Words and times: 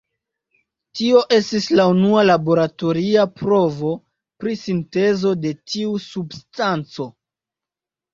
Tio 0.99 1.19
estis 1.35 1.65
la 1.79 1.83
unua 1.91 2.23
laboratoria 2.29 3.25
provo 3.41 3.91
pri 4.45 4.55
sintezo 4.63 5.35
de 5.43 5.53
tiu 5.75 5.93
substanco. 6.07 7.07